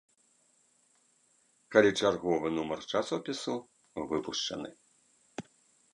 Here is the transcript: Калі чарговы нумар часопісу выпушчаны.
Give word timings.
Калі 1.75 1.91
чарговы 2.01 2.47
нумар 2.55 2.79
часопісу 2.97 3.55
выпушчаны. 4.15 4.69